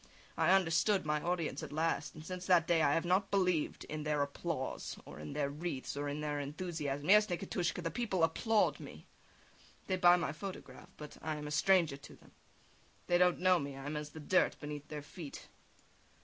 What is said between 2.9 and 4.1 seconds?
have not believed in